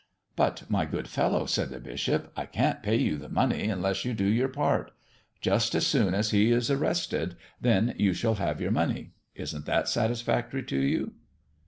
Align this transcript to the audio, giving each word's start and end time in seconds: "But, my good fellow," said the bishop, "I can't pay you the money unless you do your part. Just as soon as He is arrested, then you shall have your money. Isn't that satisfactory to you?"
"But, 0.35 0.63
my 0.67 0.85
good 0.87 1.07
fellow," 1.07 1.45
said 1.45 1.69
the 1.69 1.79
bishop, 1.79 2.31
"I 2.35 2.47
can't 2.47 2.81
pay 2.81 2.95
you 2.95 3.17
the 3.19 3.29
money 3.29 3.65
unless 3.69 4.03
you 4.03 4.15
do 4.15 4.25
your 4.25 4.47
part. 4.47 4.91
Just 5.41 5.75
as 5.75 5.85
soon 5.85 6.15
as 6.15 6.31
He 6.31 6.51
is 6.51 6.71
arrested, 6.71 7.35
then 7.61 7.93
you 7.99 8.11
shall 8.13 8.33
have 8.41 8.59
your 8.59 8.71
money. 8.71 9.11
Isn't 9.35 9.67
that 9.67 9.87
satisfactory 9.87 10.63
to 10.63 10.77
you?" 10.79 11.11